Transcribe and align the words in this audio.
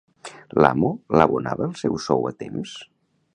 L'amo 0.63 0.89
l'abonava 1.21 1.67
el 1.67 1.77
seu 1.83 1.99
sou 2.07 2.27
a 2.31 2.33
temps? 2.41 2.75